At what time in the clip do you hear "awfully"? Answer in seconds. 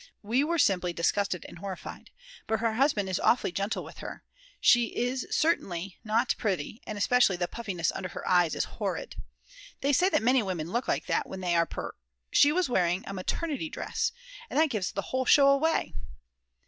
3.19-3.51